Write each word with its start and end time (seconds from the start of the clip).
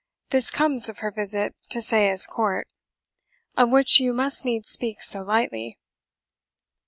This 0.31 0.49
comes 0.49 0.89
of 0.89 0.97
her 0.97 1.11
visit 1.11 1.53
to 1.69 1.79
Sayes 1.79 2.25
Court, 2.25 2.67
of 3.55 3.69
which 3.71 3.99
you 3.99 4.13
must 4.13 4.43
needs 4.45 4.67
speak 4.71 4.99
so 4.99 5.21
lightly." 5.21 5.77